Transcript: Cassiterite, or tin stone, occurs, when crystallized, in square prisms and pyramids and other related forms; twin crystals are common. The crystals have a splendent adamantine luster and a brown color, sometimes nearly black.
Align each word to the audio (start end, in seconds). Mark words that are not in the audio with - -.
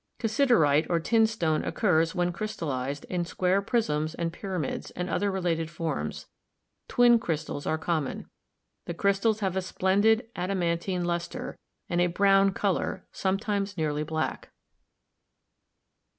Cassiterite, 0.17 0.87
or 0.89 0.99
tin 0.99 1.27
stone, 1.27 1.63
occurs, 1.63 2.15
when 2.15 2.33
crystallized, 2.33 3.05
in 3.05 3.23
square 3.23 3.61
prisms 3.61 4.15
and 4.15 4.33
pyramids 4.33 4.89
and 4.95 5.07
other 5.11 5.29
related 5.29 5.69
forms; 5.69 6.25
twin 6.87 7.19
crystals 7.19 7.67
are 7.67 7.77
common. 7.77 8.27
The 8.85 8.95
crystals 8.95 9.41
have 9.41 9.55
a 9.55 9.61
splendent 9.61 10.21
adamantine 10.35 11.05
luster 11.05 11.55
and 11.87 12.01
a 12.01 12.07
brown 12.07 12.51
color, 12.53 13.05
sometimes 13.11 13.77
nearly 13.77 14.01
black. 14.01 14.49